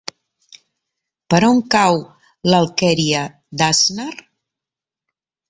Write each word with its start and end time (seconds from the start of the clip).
Per 1.33 1.41
on 1.49 1.61
cau 1.75 1.99
l'Alqueria 2.49 3.21
d'Asnar? 3.61 4.11